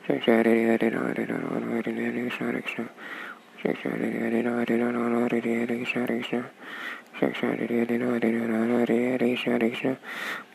Krishna 0.06 0.34
Hare 0.34 0.66
Hare 0.66 0.78
Hare 0.78 0.90
Ram 0.90 1.06
Hare 1.06 1.26
Ram 1.26 1.42
Ram 1.42 1.62
Ram 1.62 1.82
Hare 1.82 1.92
Hare 1.94 2.22
Krishna 2.22 2.46
Hare 2.46 2.62
Krishna 2.62 2.88
Krishna 3.60 3.90
Hare 3.90 4.10
Hare 4.12 4.42
Hare 4.42 4.42
Ram 4.42 4.62
Hare 4.64 4.78
Ram 4.78 5.12
Ram 5.12 5.28
Hare 5.28 5.40
Hare 5.40 5.66
Krishna 5.66 6.06
Hare 6.06 6.20
Krishna 6.20 6.44
Krishna 7.18 7.48
Hare 7.48 7.66
Hare 7.66 7.98
Ram 7.98 8.12
Hare 8.12 8.30
Ram 8.30 8.52
Ram 8.52 8.78
Hare 8.78 9.10
Hare 9.10 9.18
Krishna 9.18 9.52
Hare 9.52 9.68
Krishna 9.70 9.96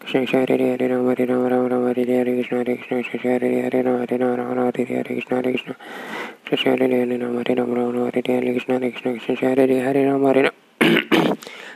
Krishna 0.00 0.20
Hare 0.26 0.58
Hare 0.58 0.88
Ram 0.88 1.06
Hare 1.06 1.26
Ram 1.26 1.46
Ram 1.46 1.68
Ram 1.68 1.84
Hare 1.86 2.04
Hare 2.04 2.34
Krishna 2.34 2.56
Hare 2.56 2.76
Krishna 2.76 3.02
Krishna 3.04 3.30
Hare 3.30 3.62
Hare 3.62 3.82
Ram 3.84 3.98
Hare 4.02 4.18
Ram 4.18 4.34
Ram 4.34 4.58
Ram 4.58 4.72
Hare 4.74 4.86
Hare 4.86 5.04
Krishna 5.04 5.36
Hare 5.36 5.52
Krishna 5.54 5.74
Krishna 6.44 6.70
Hare 6.72 6.90
Hare 6.90 7.18
Ram 7.22 7.36
Hare 7.38 7.54
Ram 7.54 7.74
Ram 7.74 7.92
Ram 7.94 8.10
Hare 8.10 8.22
Hare 8.26 8.52
Krishna 8.52 8.74
Hare 8.74 8.90
Krishna 8.90 9.18
Krishna 9.20 9.48
Hare 9.54 9.82
Hare 9.84 10.06
Ram 10.10 10.24
Hare 10.24 10.63